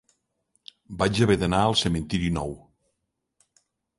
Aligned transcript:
Vaig 1.01 1.21
haver 1.25 1.35
d'anar 1.43 1.59
al 1.65 1.77
cementiri 1.83 2.33
nou 2.39 2.57